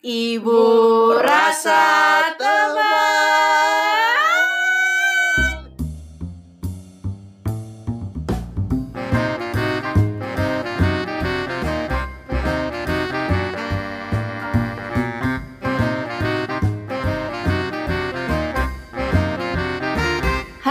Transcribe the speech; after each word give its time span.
Ibu 0.00 1.12
rasa 1.20 2.29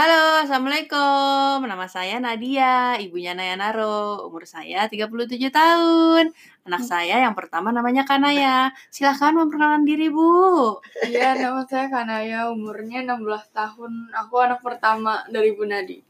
Halo, 0.00 0.40
Assalamualaikum. 0.40 1.68
Nama 1.68 1.84
saya 1.84 2.16
Nadia, 2.24 2.96
ibunya 2.96 3.36
Naya 3.36 3.52
Naro. 3.52 4.24
Umur 4.32 4.48
saya 4.48 4.88
37 4.88 5.52
tahun. 5.52 6.32
Anak 6.64 6.88
saya 6.88 7.20
yang 7.20 7.36
pertama 7.36 7.68
namanya 7.68 8.08
Kanaya. 8.08 8.72
Silahkan 8.88 9.36
memperkenalkan 9.36 9.84
diri, 9.84 10.08
Bu. 10.08 10.80
Iya, 11.04 11.36
nama 11.36 11.68
saya 11.68 11.92
Kanaya, 11.92 12.48
umurnya 12.48 13.04
16 13.04 13.52
tahun. 13.52 14.08
Aku 14.24 14.40
anak 14.40 14.64
pertama 14.64 15.20
dari 15.28 15.52
Bu 15.52 15.68
Nadi. 15.68 16.00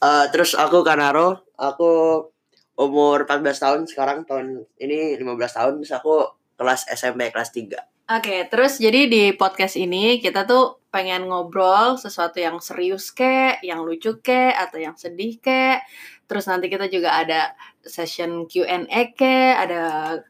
Eh, 0.00 0.24
terus 0.32 0.56
aku 0.56 0.80
Kanaro, 0.80 1.44
aku 1.60 2.24
umur 2.80 3.28
14 3.28 3.60
tahun 3.60 3.80
sekarang 3.84 4.24
tahun 4.24 4.64
ini 4.80 5.20
15 5.20 5.52
tahun 5.52 5.72
terus 5.84 5.92
aku 5.92 6.32
kelas 6.56 6.88
SMP 6.88 7.28
kelas 7.28 7.52
3. 7.52 7.93
Oke, 8.04 8.44
terus 8.52 8.76
jadi 8.76 9.08
di 9.08 9.32
podcast 9.32 9.80
ini 9.80 10.20
kita 10.20 10.44
tuh 10.44 10.76
pengen 10.92 11.24
ngobrol 11.24 11.96
sesuatu 11.96 12.36
yang 12.36 12.60
serius 12.60 13.08
kek, 13.08 13.64
yang 13.64 13.80
lucu 13.80 14.20
kek, 14.20 14.52
atau 14.52 14.76
yang 14.76 14.92
sedih 14.92 15.40
kek. 15.40 15.80
Terus 16.28 16.44
nanti 16.44 16.68
kita 16.68 16.92
juga 16.92 17.16
ada 17.16 17.56
session 17.80 18.44
Q&A 18.44 19.16
kek, 19.16 19.52
ada 19.56 19.82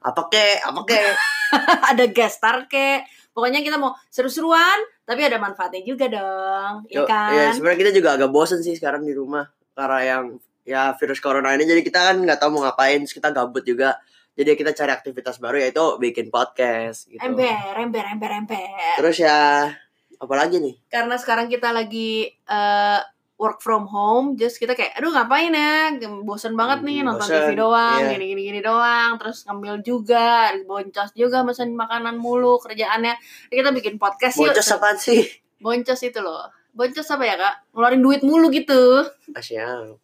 Apa 0.06 0.22
ke? 0.30 0.62
Apa 0.62 0.86
ke? 0.86 1.02
ada 1.90 2.04
guest 2.14 2.38
star 2.38 2.70
kek. 2.70 3.10
Pokoknya 3.34 3.58
kita 3.66 3.74
mau 3.74 3.98
seru-seruan, 4.06 4.78
tapi 5.02 5.26
ada 5.26 5.42
manfaatnya 5.42 5.82
juga 5.82 6.06
dong, 6.06 6.86
ya 6.86 7.02
Yo, 7.02 7.10
kan? 7.10 7.34
Ya, 7.34 7.50
sebenarnya 7.58 7.90
kita 7.90 7.92
juga 7.98 8.14
agak 8.14 8.30
bosen 8.30 8.62
sih 8.62 8.78
sekarang 8.78 9.02
di 9.02 9.18
rumah 9.18 9.50
karena 9.74 10.00
yang 10.06 10.24
ya 10.62 10.94
virus 10.94 11.18
corona 11.18 11.50
ini 11.50 11.66
jadi 11.66 11.82
kita 11.82 11.98
kan 11.98 12.16
nggak 12.22 12.38
tahu 12.38 12.54
mau 12.54 12.70
ngapain, 12.70 13.02
terus 13.02 13.18
kita 13.18 13.34
gabut 13.34 13.66
juga. 13.66 13.98
Jadi 14.34 14.50
kita 14.58 14.74
cari 14.74 14.90
aktivitas 14.90 15.38
baru 15.38 15.62
yaitu 15.62 15.84
bikin 16.02 16.28
podcast 16.28 17.06
gitu. 17.06 17.22
Ember, 17.22 17.74
ember, 17.78 18.02
ember, 18.02 18.30
ember. 18.34 18.98
Terus 18.98 19.22
ya 19.22 19.70
apalagi 20.18 20.58
nih? 20.58 20.74
Karena 20.90 21.14
sekarang 21.14 21.46
kita 21.46 21.70
lagi 21.70 22.26
eh, 22.34 23.00
work 23.34 23.58
from 23.58 23.90
home, 23.90 24.38
just 24.38 24.62
kita 24.62 24.78
kayak, 24.78 24.94
aduh 24.94 25.10
ngapain 25.10 25.50
ya, 25.50 25.90
bosen 26.22 26.54
banget 26.54 26.86
nih 26.86 27.02
Hmm, 27.02 27.06
nonton 27.12 27.26
bosen, 27.26 27.50
TV 27.50 27.58
doang, 27.58 28.00
iya. 28.00 28.10
gini, 28.14 28.24
gini, 28.30 28.42
gini 28.46 28.60
doang, 28.62 29.18
terus 29.18 29.42
ngambil 29.44 29.82
juga, 29.82 30.54
boncos 30.64 31.10
juga 31.18 31.42
mesen 31.42 31.74
makanan 31.74 32.14
mulu 32.14 32.62
kerjaannya. 32.62 33.14
Jadi 33.50 33.54
kita 33.58 33.70
bikin 33.74 33.94
podcast 33.98 34.38
yuk. 34.38 34.54
Bocos 34.54 34.70
apaan 34.70 34.96
sih? 34.96 35.26
Boncos 35.58 36.00
itu 36.06 36.20
loh. 36.22 36.46
Boncos 36.74 37.06
apa 37.10 37.24
ya 37.26 37.34
kak? 37.34 37.54
Ngeluarin 37.74 38.02
duit 38.02 38.22
mulu 38.22 38.46
gitu. 38.54 39.02
Asyam. 39.34 39.98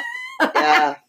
ya, 0.64 1.00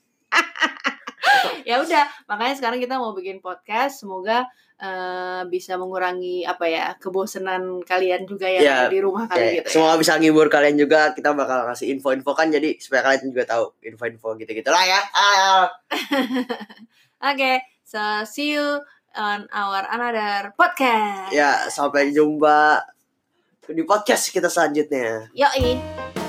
ya 1.70 1.76
udah, 1.80 2.04
makanya 2.26 2.56
sekarang 2.56 2.80
kita 2.80 2.96
mau 2.96 3.12
bikin 3.12 3.40
podcast. 3.40 4.04
Semoga 4.04 4.46
eh, 4.76 5.42
bisa 5.48 5.76
mengurangi 5.76 6.44
apa 6.44 6.66
ya 6.66 6.86
kebosanan 6.96 7.80
kalian 7.82 8.26
juga 8.26 8.46
yang 8.46 8.64
Ya, 8.64 8.76
ada 8.84 8.92
di 8.92 9.00
rumah 9.00 9.24
kali 9.26 9.60
gitu. 9.60 9.68
ya. 9.68 9.72
semoga 9.72 9.96
bisa 9.96 10.14
ngibur 10.18 10.48
kalian 10.48 10.76
juga. 10.76 11.12
Kita 11.12 11.32
bakal 11.32 11.70
kasih 11.70 11.94
info-info 11.94 12.32
kan 12.32 12.50
jadi 12.50 12.76
supaya 12.78 13.02
kalian 13.04 13.32
juga 13.32 13.44
tahu 13.48 13.66
info-info 13.82 14.36
gitu-gitu 14.36 14.68
lah 14.68 14.84
ya. 14.84 15.00
Oke, 17.26 17.52
so 17.82 17.98
see 18.24 18.54
you 18.54 18.82
on 19.16 19.48
our 19.50 19.88
another 19.88 20.52
podcast. 20.54 21.32
Ya, 21.32 21.72
sampai 21.72 22.12
jumpa 22.12 22.84
di 23.66 23.82
podcast 23.82 24.30
kita 24.30 24.46
selanjutnya. 24.46 25.32
Yoi. 25.32 26.25